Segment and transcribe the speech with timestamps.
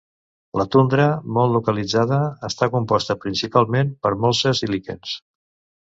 [0.61, 1.05] La tundra,
[1.35, 2.19] molt localitzada,
[2.51, 5.19] està composta principalment per molses i líquens.